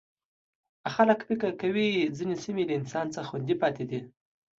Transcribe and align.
خلک 0.93 1.19
فکر 1.27 1.51
کوي 1.61 1.89
ځینې 2.17 2.35
سیمې 2.43 2.63
له 2.67 2.73
انسان 2.79 3.05
څخه 3.15 3.27
خوندي 3.29 3.55
پاتې 3.61 3.83
دي. 3.89 3.99